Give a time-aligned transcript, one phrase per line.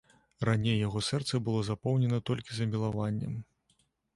[0.47, 3.37] Раней яго сэрца было запоўнена толькі замілаваннем.